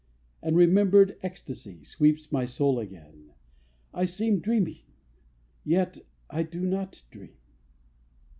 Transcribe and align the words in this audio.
And 0.41 0.57
remembered 0.57 1.19
ecstacy 1.21 1.83
Sweeps 1.83 2.31
my 2.31 2.43
soul 2.47 2.79
again... 2.79 3.33
I 3.93 4.05
seem 4.05 4.39
Dreaming, 4.39 4.81
yet 5.63 5.99
I 6.27 6.41
do 6.41 6.61
not 6.61 7.03
dream. 7.11 7.37